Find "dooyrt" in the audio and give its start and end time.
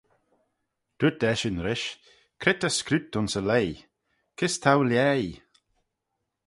0.97-1.21